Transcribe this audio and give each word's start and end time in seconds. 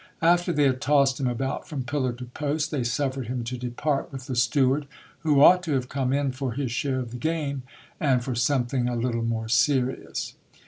After 0.23 0.51
they 0.51 0.63
had 0.63 0.81
tossed 0.81 1.19
him 1.19 1.27
about 1.27 1.67
from 1.67 1.83
pillar 1.83 2.11
to 2.13 2.25
post, 2.25 2.71
they 2.71 2.83
suffered 2.83 3.27
him 3.27 3.43
to 3.43 3.55
depart 3.55 4.11
with 4.11 4.25
the 4.25 4.35
steward, 4.35 4.87
who 5.19 5.43
ought 5.43 5.61
to 5.61 5.73
have 5.73 5.89
come 5.89 6.11
in 6.11 6.31
for 6.31 6.53
his 6.53 6.71
share 6.71 6.97
of 7.01 7.11
the 7.11 7.17
game, 7.17 7.61
and 7.99 8.23
for 8.23 8.33
something 8.33 8.87
a 8.89 8.95
little 8.95 9.21
more 9.23 9.47
serious. 9.47 10.33